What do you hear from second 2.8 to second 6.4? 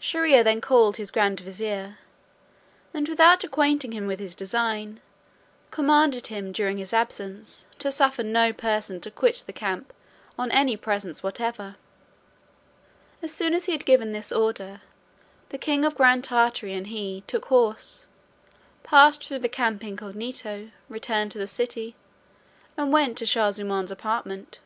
and, without acquainting him with his design, commanded